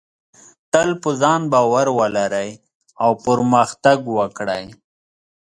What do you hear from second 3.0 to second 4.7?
او پرمختګ وکړئ.